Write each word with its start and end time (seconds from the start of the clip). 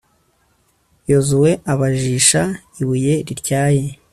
yozuwe 1.11 1.51
abajisha 1.71 2.41
ibuye 2.81 3.13
rityaye 3.27 3.83